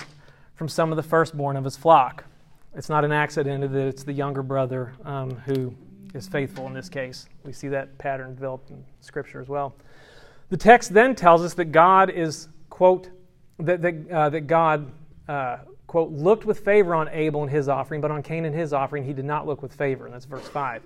[0.55, 2.23] from some of the firstborn of his flock.
[2.75, 5.75] It's not an accident that it's the younger brother um, who
[6.13, 7.27] is faithful in this case.
[7.43, 9.75] We see that pattern developed in Scripture as well.
[10.49, 13.12] The text then tells us that God is, quote,
[13.59, 14.91] that, that, uh, that God
[15.27, 18.73] uh, quote, looked with favor on Abel and his offering, but on Cain and his
[18.73, 20.05] offering he did not look with favor.
[20.05, 20.81] And that's verse 5.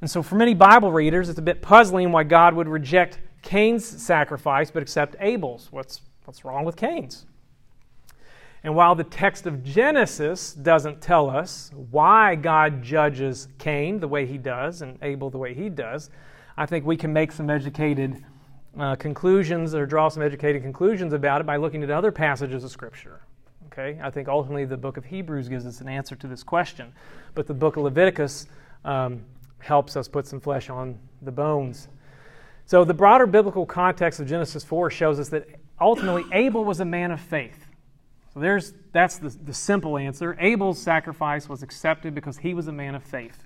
[0.00, 3.84] And so for many Bible readers, it's a bit puzzling why God would reject Cain's
[3.84, 5.72] sacrifice but accept Abel's.
[5.72, 7.26] What's, what's wrong with Cain's?
[8.62, 14.24] And while the text of Genesis doesn't tell us why God judges Cain the way
[14.24, 16.10] he does and Abel the way he does,
[16.56, 18.24] I think we can make some educated
[18.78, 22.70] uh, conclusions or draw some educated conclusions about it by looking at other passages of
[22.70, 23.20] Scripture.
[23.66, 26.92] Okay, I think ultimately the book of Hebrews gives us an answer to this question,
[27.34, 28.46] but the book of Leviticus
[28.84, 29.22] um,
[29.60, 31.88] helps us put some flesh on the bones.
[32.66, 35.48] So the broader biblical context of Genesis 4 shows us that
[35.80, 37.66] ultimately Abel was a man of faith.
[38.34, 40.36] So there's that's the, the simple answer.
[40.40, 43.44] Abel's sacrifice was accepted because he was a man of faith.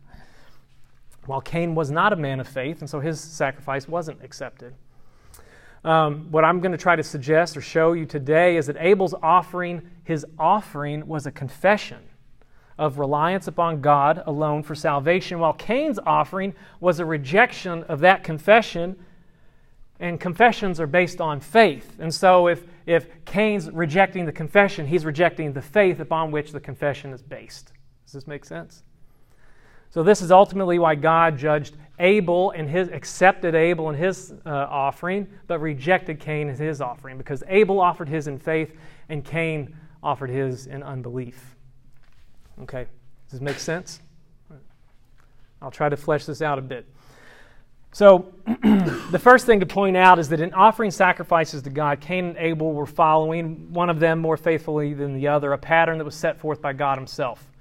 [1.26, 4.74] While Cain was not a man of faith, and so his sacrifice wasn't accepted.
[5.84, 9.14] Um, what I'm going to try to suggest or show you today is that Abel's
[9.22, 11.98] offering, his offering was a confession
[12.78, 18.24] of reliance upon God alone for salvation, while Cain's offering was a rejection of that
[18.24, 18.96] confession.
[20.00, 21.96] And confessions are based on faith.
[22.00, 26.58] And so if, if Cain's rejecting the confession, he's rejecting the faith upon which the
[26.58, 27.72] confession is based.
[28.04, 28.82] Does this make sense?
[29.92, 34.48] So this is ultimately why God judged Abel and his accepted Abel and his uh,
[34.48, 38.74] offering, but rejected Cain and his offering because Abel offered his in faith
[39.10, 41.56] and Cain offered his in unbelief.
[42.62, 42.86] Okay,
[43.26, 44.00] does this make sense?
[45.60, 46.86] I'll try to flesh this out a bit.
[47.92, 52.24] So, the first thing to point out is that in offering sacrifices to God, Cain
[52.24, 56.04] and Abel were following, one of them more faithfully than the other, a pattern that
[56.04, 57.51] was set forth by God Himself.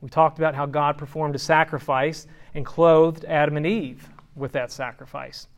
[0.00, 4.70] We talked about how God performed a sacrifice and clothed Adam and Eve with that
[4.70, 5.48] sacrifice.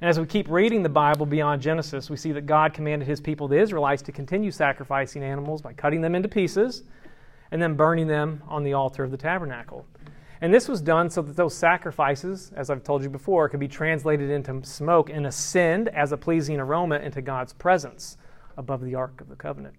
[0.00, 3.20] And as we keep reading the Bible beyond Genesis, we see that God commanded his
[3.20, 6.84] people, the Israelites, to continue sacrificing animals by cutting them into pieces
[7.50, 9.86] and then burning them on the altar of the tabernacle.
[10.40, 13.68] And this was done so that those sacrifices, as I've told you before, could be
[13.68, 18.16] translated into smoke and ascend as a pleasing aroma into God's presence
[18.56, 19.74] above the Ark of the Covenant.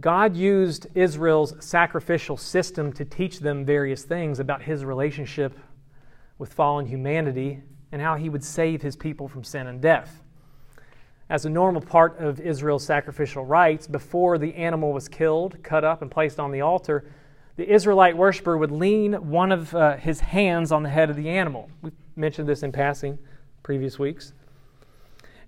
[0.00, 5.58] God used Israel's sacrificial system to teach them various things about his relationship
[6.38, 10.22] with fallen humanity and how he would save his people from sin and death.
[11.30, 16.00] As a normal part of Israel's sacrificial rites, before the animal was killed, cut up,
[16.00, 17.10] and placed on the altar,
[17.56, 21.28] the Israelite worshiper would lean one of uh, his hands on the head of the
[21.28, 21.68] animal.
[21.82, 23.18] We've mentioned this in passing
[23.64, 24.32] previous weeks.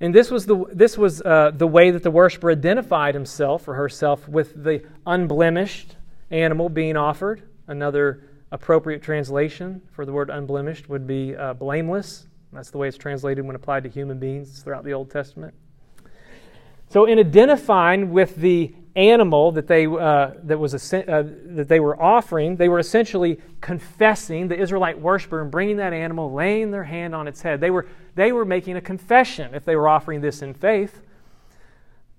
[0.00, 3.74] And this was the, this was, uh, the way that the worshiper identified himself or
[3.74, 5.96] herself with the unblemished
[6.30, 7.42] animal being offered.
[7.66, 12.26] Another appropriate translation for the word unblemished would be uh, blameless.
[12.52, 15.54] That's the way it's translated when applied to human beings throughout the Old Testament.
[16.88, 22.00] So, in identifying with the animal that they, uh, that, was uh, that they were
[22.00, 27.14] offering, they were essentially confessing the Israelite worshiper and bringing that animal, laying their hand
[27.14, 27.60] on its head.
[27.60, 31.02] They were, they were making a confession if they were offering this in faith.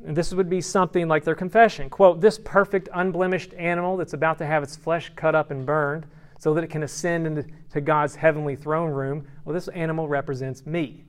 [0.06, 1.90] And this would be something like their confession.
[1.90, 6.08] Quote, this perfect, unblemished animal that's about to have its flesh cut up and burned
[6.40, 9.28] so that it can ascend into God's heavenly throne room.
[9.46, 11.04] Well, this animal represents me.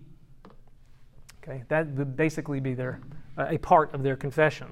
[1.43, 3.01] Okay, that would basically be their,
[3.39, 4.69] uh, a part of their confession.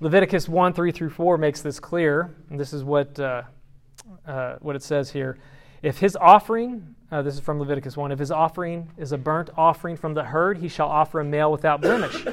[0.00, 2.34] Leviticus 1 3 through 4 makes this clear.
[2.50, 3.42] And this is what, uh,
[4.26, 5.38] uh, what it says here.
[5.82, 9.50] If his offering, uh, this is from Leviticus 1, if his offering is a burnt
[9.56, 12.24] offering from the herd, he shall offer a male without blemish.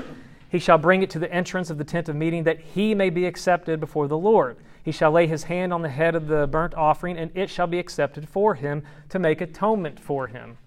[0.50, 3.10] he shall bring it to the entrance of the tent of meeting that he may
[3.10, 4.58] be accepted before the Lord.
[4.84, 7.68] He shall lay his hand on the head of the burnt offering, and it shall
[7.68, 10.58] be accepted for him to make atonement for him.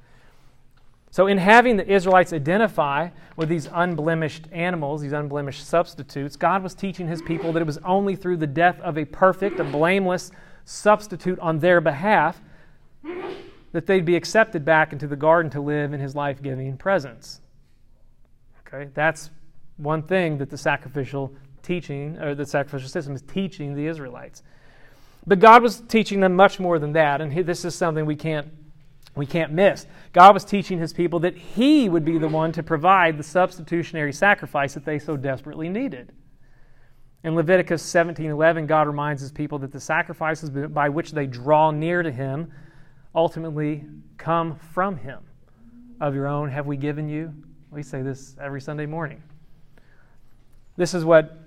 [1.14, 6.74] So, in having the Israelites identify with these unblemished animals, these unblemished substitutes, God was
[6.74, 10.32] teaching his people that it was only through the death of a perfect, a blameless
[10.64, 12.42] substitute on their behalf
[13.70, 17.40] that they'd be accepted back into the garden to live in his life giving presence.
[18.66, 19.30] Okay, that's
[19.76, 24.42] one thing that the sacrificial teaching, or the sacrificial system is teaching the Israelites.
[25.28, 28.48] But God was teaching them much more than that, and this is something we can't
[29.16, 29.86] we can't miss.
[30.12, 34.12] God was teaching his people that he would be the one to provide the substitutionary
[34.12, 36.12] sacrifice that they so desperately needed.
[37.22, 42.02] In Leviticus 17:11, God reminds his people that the sacrifices by which they draw near
[42.02, 42.52] to him
[43.14, 43.86] ultimately
[44.18, 45.20] come from him.
[46.00, 47.32] Of your own have we given you?
[47.70, 49.22] We say this every Sunday morning.
[50.76, 51.38] This is what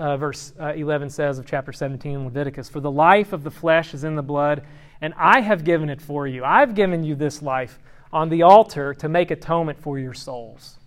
[0.00, 3.50] uh, verse uh, 11 says of chapter 17 in Leviticus For the life of the
[3.50, 4.64] flesh is in the blood,
[5.00, 6.42] and I have given it for you.
[6.42, 7.78] I've given you this life
[8.12, 10.78] on the altar to make atonement for your souls.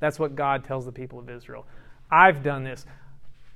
[0.00, 1.66] That's what God tells the people of Israel.
[2.10, 2.86] I've done this.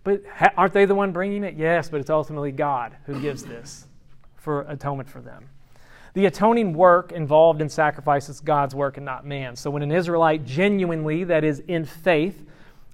[0.04, 0.22] But
[0.56, 1.54] aren't they the one bringing it?
[1.56, 3.86] Yes, but it's ultimately God who gives this
[4.36, 5.48] for atonement for them.
[6.14, 9.54] The atoning work involved in sacrifice is God's work and not man.
[9.56, 12.46] So when an Israelite genuinely, that is in faith,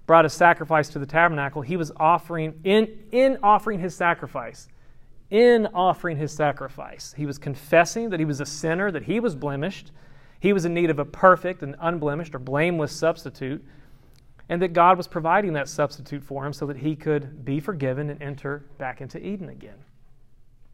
[0.06, 4.68] brought a sacrifice to the tabernacle, he was offering, in, in offering his sacrifice,
[5.30, 9.34] in offering his sacrifice, he was confessing that he was a sinner, that he was
[9.34, 9.90] blemished,
[10.38, 13.64] he was in need of a perfect and unblemished or blameless substitute,
[14.48, 18.10] and that God was providing that substitute for him so that he could be forgiven
[18.10, 19.78] and enter back into Eden again.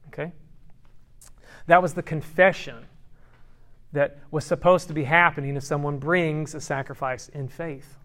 [0.09, 0.33] Okay?
[1.67, 2.87] That was the confession
[3.93, 7.97] that was supposed to be happening if someone brings a sacrifice in faith.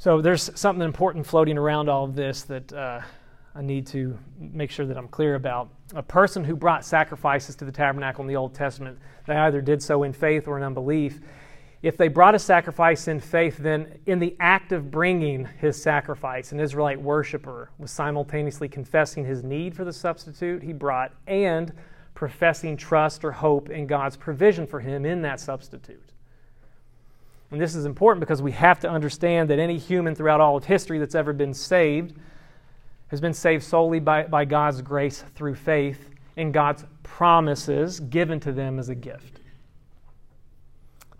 [0.00, 3.02] So there's something important floating around all of this that uh,
[3.54, 5.68] I need to make sure that I'm clear about.
[5.94, 9.82] A person who brought sacrifices to the tabernacle in the Old Testament, they either did
[9.82, 11.20] so in faith or in unbelief.
[11.82, 16.52] If they brought a sacrifice in faith, then in the act of bringing his sacrifice,
[16.52, 21.74] an Israelite worshiper was simultaneously confessing his need for the substitute he brought and
[22.14, 26.10] professing trust or hope in God's provision for him in that substitute.
[27.50, 30.64] And this is important because we have to understand that any human throughout all of
[30.64, 32.14] history that's ever been saved
[33.08, 38.52] has been saved solely by, by God's grace through faith in God's promises given to
[38.52, 39.40] them as a gift.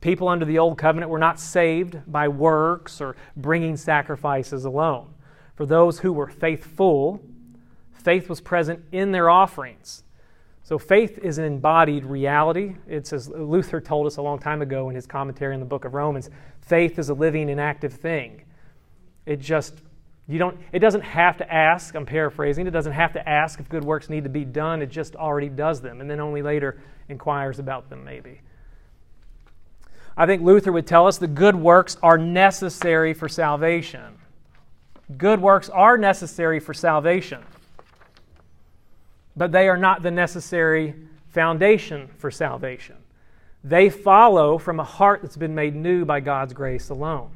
[0.01, 5.13] People under the old covenant were not saved by works or bringing sacrifices alone.
[5.57, 7.21] For those who were faithful,
[7.93, 10.05] faith was present in their offerings
[10.71, 12.77] so faith is an embodied reality.
[12.87, 15.85] It's as Luther told us a long time ago in his commentary in the book
[15.85, 18.45] of Romans, faith is a living and active thing.
[19.27, 19.83] It just
[20.29, 23.69] you don't it doesn't have to ask, I'm paraphrasing, it doesn't have to ask if
[23.69, 26.81] good works need to be done, it just already does them and then only later
[27.09, 28.41] inquires about them maybe.
[30.17, 34.19] I think Luther would tell us the good works are necessary for salvation.
[35.19, 37.43] Good works are necessary for salvation
[39.41, 40.95] but they are not the necessary
[41.31, 42.97] foundation for salvation.
[43.65, 47.31] They follow from a heart that's been made new by God's grace alone.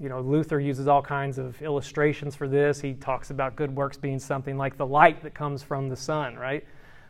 [0.00, 2.80] You know, Luther uses all kinds of illustrations for this.
[2.80, 6.34] He talks about good works being something like the light that comes from the sun,
[6.34, 6.66] right?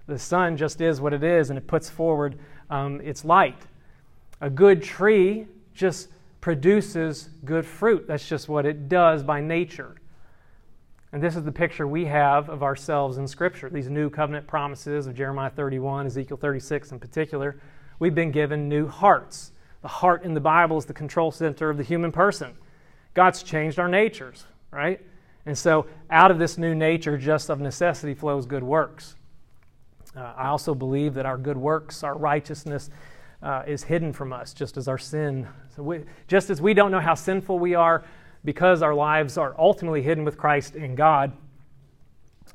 [0.07, 2.39] The sun just is what it is, and it puts forward
[2.69, 3.63] um, its light.
[4.43, 6.09] A good tree just
[6.43, 8.07] produces good fruit.
[8.07, 9.97] That's just what it does by nature.
[11.13, 13.69] And this is the picture we have of ourselves in Scripture.
[13.69, 17.61] These new covenant promises of Jeremiah 31, Ezekiel 36 in particular.
[17.99, 19.53] We've been given new hearts.
[19.83, 22.55] The heart in the Bible is the control center of the human person.
[23.13, 25.01] God's changed our natures, right?
[25.45, 29.15] And so out of this new nature, just of necessity, flows good works.
[30.17, 32.89] Uh, I also believe that our good works, our righteousness,
[33.43, 35.47] uh, is hidden from us, just as our sin.
[35.77, 38.05] So we, just as we don't know how sinful we are,
[38.45, 41.33] because our lives are ultimately hidden with Christ in God,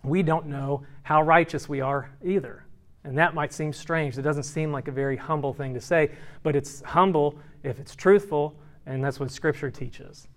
[0.03, 2.65] we don't know how righteous we are either.
[3.03, 4.17] And that might seem strange.
[4.17, 6.11] It doesn't seem like a very humble thing to say,
[6.43, 8.53] but it's humble if it's truthful,
[8.85, 10.27] and that's what Scripture teaches.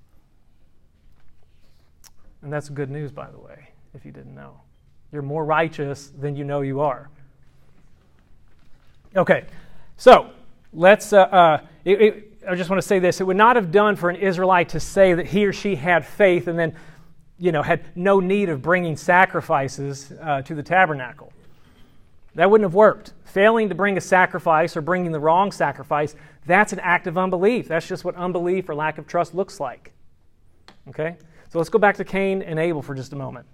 [2.43, 4.61] And that's good news, by the way, if you didn't know.
[5.13, 7.11] You're more righteous than you know you are.
[9.17, 9.45] Okay,
[9.97, 10.31] so
[10.73, 11.13] let's.
[11.13, 13.21] Uh, uh, it, it, I just want to say this.
[13.21, 16.07] It would not have done for an Israelite to say that he or she had
[16.07, 16.75] faith and then,
[17.39, 21.33] you know, had no need of bringing sacrifices uh, to the tabernacle.
[22.35, 23.13] That wouldn't have worked.
[23.25, 26.17] Failing to bring a sacrifice or bringing the wrong sacrifice,
[26.47, 27.69] that's an act of unbelief.
[27.69, 29.93] That's just what unbelief or lack of trust looks like.
[30.89, 31.17] Okay?
[31.51, 33.47] So let's go back to Cain and Abel for just a moment.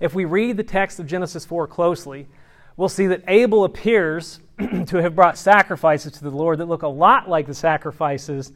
[0.00, 2.28] If we read the text of Genesis 4 closely,
[2.76, 4.40] we'll see that Abel appears
[4.86, 8.52] to have brought sacrifices to the Lord that look a lot like the sacrifices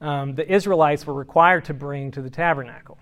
[0.00, 2.98] um, the Israelites were required to bring to the tabernacle.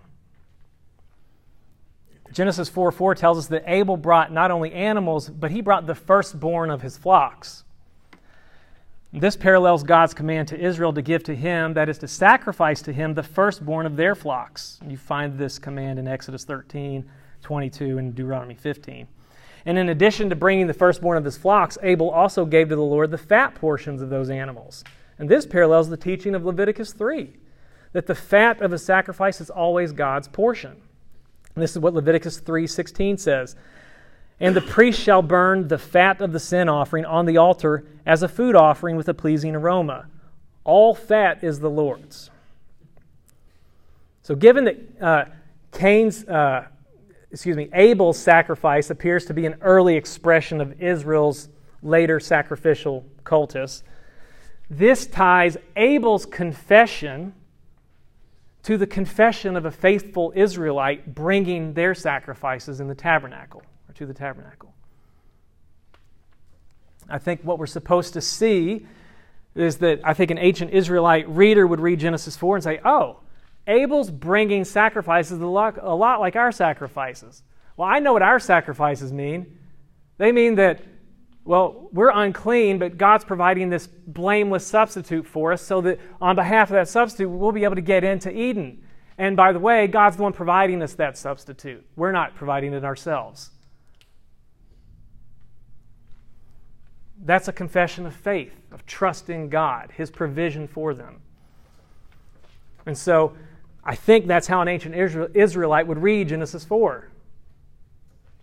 [2.32, 5.94] Genesis 4 4 tells us that Abel brought not only animals, but he brought the
[5.94, 7.64] firstborn of his flocks.
[9.12, 12.92] This parallels God's command to Israel to give to him, that is, to sacrifice to
[12.92, 14.80] him the firstborn of their flocks.
[14.86, 17.04] You find this command in Exodus 13,
[17.42, 19.06] 22, and Deuteronomy 15.
[19.64, 22.82] And in addition to bringing the firstborn of his flocks, Abel also gave to the
[22.82, 24.82] Lord the fat portions of those animals.
[25.18, 27.36] And this parallels the teaching of Leviticus 3
[27.92, 30.76] that the fat of a sacrifice is always God's portion.
[31.54, 33.54] And this is what Leviticus 3:16 says.
[34.40, 38.22] And the priest shall burn the fat of the sin offering on the altar as
[38.22, 40.06] a food offering with a pleasing aroma.
[40.64, 42.30] All fat is the Lord's.
[44.22, 45.24] So, given that uh,
[45.72, 46.66] Cain's uh,
[47.32, 51.48] excuse me, Abel's sacrifice appears to be an early expression of Israel's
[51.82, 53.82] later sacrificial cultus.
[54.68, 57.34] This ties Abel's confession
[58.64, 64.06] to the confession of a faithful Israelite bringing their sacrifices in the tabernacle or to
[64.06, 64.72] the tabernacle.
[67.08, 68.86] I think what we're supposed to see
[69.54, 73.18] is that I think an ancient Israelite reader would read Genesis 4 and say, oh,
[73.66, 77.42] Abel's bringing sacrifices a lot, a lot like our sacrifices.
[77.76, 79.58] Well, I know what our sacrifices mean.
[80.18, 80.82] They mean that,
[81.44, 86.70] well, we're unclean, but God's providing this blameless substitute for us so that on behalf
[86.70, 88.84] of that substitute, we'll be able to get into Eden.
[89.16, 91.84] And by the way, God's the one providing us that substitute.
[91.96, 93.50] We're not providing it ourselves.
[97.24, 101.20] That's a confession of faith, of trusting God, His provision for them.
[102.84, 103.36] And so
[103.84, 104.94] I think that's how an ancient
[105.34, 107.08] Israelite would read Genesis 4.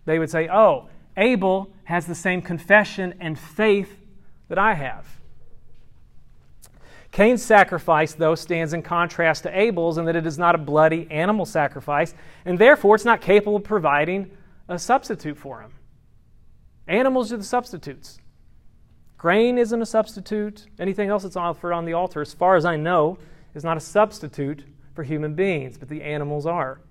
[0.06, 4.06] They would say, Oh, Abel has the same confession and faith
[4.48, 5.06] that I have.
[7.12, 11.08] Cain's sacrifice, though, stands in contrast to Abel's in that it is not a bloody
[11.10, 12.14] animal sacrifice,
[12.46, 14.30] and therefore it's not capable of providing
[14.68, 15.74] a substitute for him.
[16.88, 18.20] Animals are the substitutes.
[19.18, 20.68] Grain isn't a substitute.
[20.80, 23.18] Anything else that's offered on the altar, as far as I know,
[23.56, 24.64] is not a substitute
[25.00, 26.82] for human beings, but the animals are.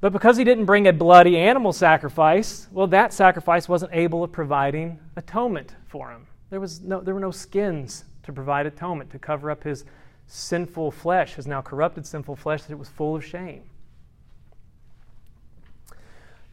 [0.00, 4.30] But because he didn't bring a bloody animal sacrifice, well, that sacrifice wasn't able of
[4.30, 6.28] providing atonement for him.
[6.50, 9.84] There, was no, there were no skins to provide atonement, to cover up his
[10.28, 13.64] sinful flesh, his now corrupted sinful flesh, that it was full of shame.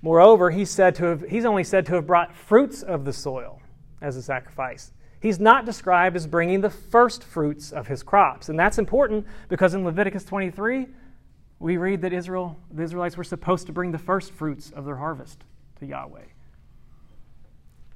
[0.01, 3.61] Moreover, he's, said to have, he's only said to have brought fruits of the soil
[4.01, 4.93] as a sacrifice.
[5.25, 8.47] He's not described as bringing the first fruits of his crops.
[8.49, 10.85] And that's important because in Leviticus 23,
[11.57, 14.97] we read that Israel, the Israelites were supposed to bring the first fruits of their
[14.97, 15.43] harvest
[15.79, 16.25] to Yahweh.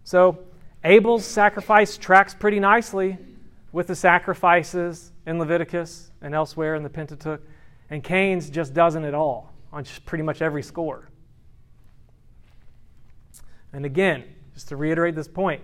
[0.03, 0.39] So
[0.83, 3.19] Abel's sacrifice tracks pretty nicely
[3.71, 7.43] with the sacrifices in Leviticus and elsewhere in the Pentateuch,
[7.91, 11.07] and Cain's just doesn't at all on pretty much every score.
[13.71, 14.23] And again,
[14.55, 15.61] just to reiterate this point,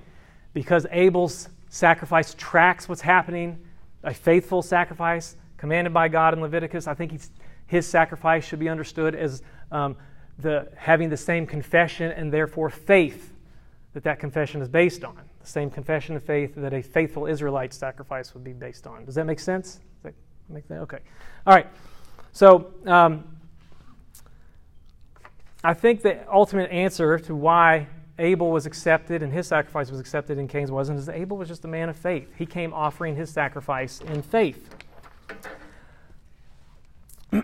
[0.53, 3.59] because Abel's sacrifice tracks what's happening,
[4.03, 6.87] a faithful sacrifice commanded by God in Leviticus.
[6.87, 7.19] I think
[7.67, 9.97] his sacrifice should be understood as um,
[10.39, 13.33] the, having the same confession and therefore faith
[13.91, 15.19] that that confession is based on.
[15.41, 19.03] The same confession of faith that a faithful Israelite sacrifice would be based on.
[19.03, 19.73] Does that make sense?
[19.73, 20.13] Does that
[20.47, 20.79] make that?
[20.79, 20.99] Okay.
[21.45, 21.67] All right.
[22.31, 23.25] So um,
[25.61, 27.87] I think the ultimate answer to why
[28.17, 31.65] Abel was accepted and his sacrifice was accepted and Cain's wasn't, is Abel was just
[31.65, 32.29] a man of faith.
[32.37, 34.69] He came offering his sacrifice in faith.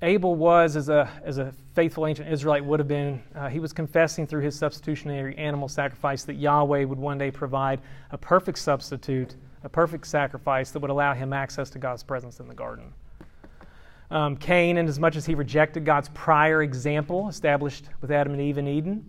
[0.00, 3.72] Abel was, as a, as a faithful ancient Israelite would have been, uh, he was
[3.72, 7.80] confessing through his substitutionary animal sacrifice that Yahweh would one day provide
[8.12, 9.34] a perfect substitute,
[9.64, 12.92] a perfect sacrifice that would allow him access to God's presence in the garden.
[14.10, 18.40] Um, Cain, in as much as he rejected God's prior example established with Adam and
[18.40, 19.04] Eve in Eden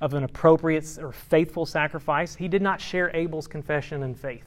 [0.00, 4.44] of an appropriate or faithful sacrifice, he did not share Abel's confession and faith.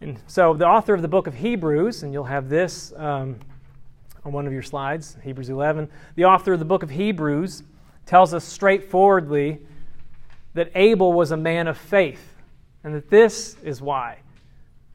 [0.00, 3.38] And so, the author of the book of Hebrews, and you'll have this um,
[4.24, 7.64] on one of your slides, Hebrews 11, the author of the book of Hebrews
[8.06, 9.60] tells us straightforwardly
[10.54, 12.36] that Abel was a man of faith,
[12.84, 14.18] and that this is why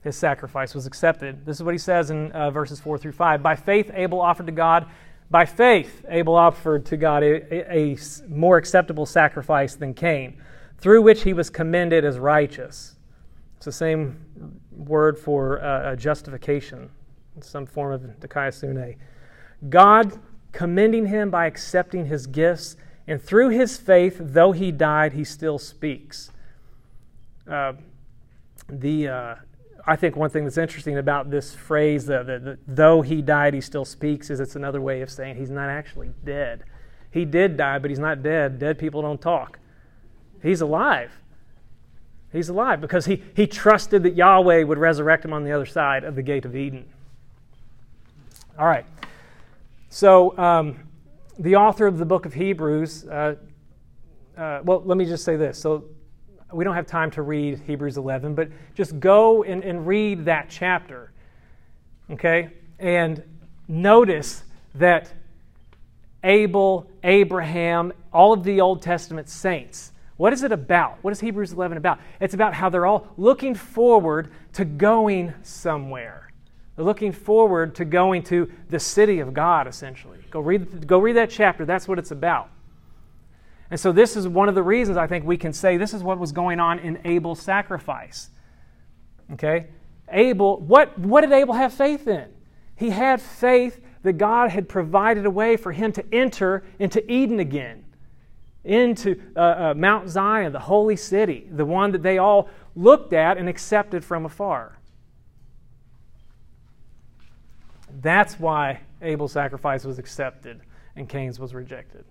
[0.08, 1.46] his sacrifice was accepted.
[1.46, 3.44] This is what he says in uh, verses 4 through 5.
[3.44, 4.88] By faith, Abel offered to God.
[5.30, 7.98] By faith, Abel offered to God a, a,
[8.30, 10.42] more acceptable sacrifice than Cain,
[10.78, 12.96] through which he was commended as righteous.
[13.58, 16.90] It's the same word for uh, justification,
[17.42, 18.96] some form of dikaiosune.
[19.70, 20.18] God
[20.54, 22.78] commending him by accepting his gifts,
[23.08, 26.32] and through his faith, though he died, he still speaks.
[27.50, 27.74] Uh,
[28.70, 29.36] the uh,
[29.90, 33.86] I think one thing that's interesting about this phrase, that though he died, he still
[33.86, 36.66] speaks, is it's another way of saying he's not actually dead.
[37.10, 38.60] He did die, but he's not dead.
[38.60, 39.60] Dead people don't talk.
[40.44, 41.12] He's alive.
[42.34, 46.04] He's alive because he, he trusted that Yahweh would resurrect him on the other side
[46.04, 46.86] of the gate of Eden.
[48.60, 48.86] All right.
[49.90, 50.80] So, um,
[51.40, 53.36] the author of the book of Hebrews, uh,
[54.38, 55.58] uh, well, let me just say this.
[55.58, 55.86] So,
[56.52, 60.48] we don't have time to read Hebrews 11, but just go and, and read that
[60.50, 61.12] chapter.
[62.12, 62.50] Okay?
[62.80, 63.22] And
[63.68, 64.44] notice
[64.76, 65.12] that
[66.24, 70.98] Abel, Abraham, all of the Old Testament saints, what is it about?
[71.04, 72.00] What is Hebrews 11 about?
[72.20, 76.30] It's about how they're all looking forward to going somewhere.
[76.76, 80.20] They're looking forward to going to the city of God, essentially.
[80.32, 81.66] Go read, go read that chapter.
[81.66, 82.50] That's what it's about.
[83.70, 86.02] And so, this is one of the reasons I think we can say this is
[86.02, 88.30] what was going on in Abel's sacrifice.
[89.34, 89.68] Okay?
[90.10, 92.30] Abel, what, what did Abel have faith in?
[92.76, 97.40] He had faith that God had provided a way for him to enter into Eden
[97.40, 97.84] again.
[98.64, 103.38] into uh, uh, Mount Zion, the holy city, the one that they all looked at
[103.38, 104.78] and accepted from afar.
[108.02, 110.62] That's why Abel's sacrifice was accepted
[110.96, 112.06] and Cain's was rejected.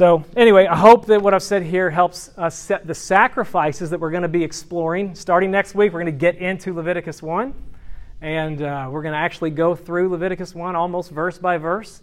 [0.00, 4.00] So, anyway, I hope that what I've said here helps us set the sacrifices that
[4.00, 5.14] we're going to be exploring.
[5.14, 7.52] Starting next week, we're going to get into Leviticus 1,
[8.22, 12.00] and uh, we're going to actually go through Leviticus 1 almost verse by verse,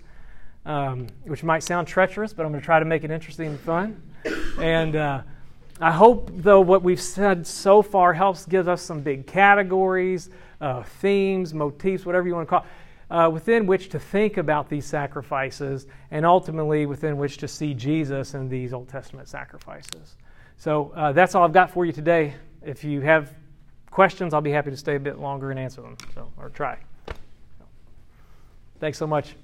[0.67, 3.59] um, which might sound treacherous, but I'm going to try to make it interesting and
[3.59, 3.99] fun.
[4.59, 5.21] And uh,
[5.81, 10.29] I hope, though, what we've said so far helps give us some big categories,
[10.61, 12.67] uh, themes, motifs, whatever you want to call it
[13.09, 18.33] uh, within which to think about these sacrifices and ultimately within which to see Jesus
[18.33, 20.15] in these Old Testament sacrifices.
[20.57, 22.33] So uh, that's all I've got for you today.
[22.61, 23.33] If you have
[23.91, 25.97] questions, I'll be happy to stay a bit longer and answer them.
[26.13, 26.77] So, or try.
[28.79, 29.35] Thanks so much.